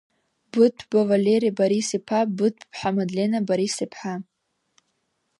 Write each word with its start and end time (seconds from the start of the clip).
Быҭәба 0.51 1.01
Валери 1.09 1.55
Борис-иԥа, 1.57 2.19
Быҭә-ԥҳа 2.37 2.89
Мадлена 2.95 3.39
Борис-иԥҳа. 3.47 4.13